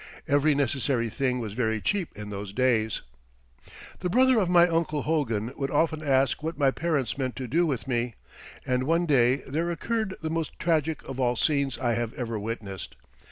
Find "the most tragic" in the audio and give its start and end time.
10.23-11.07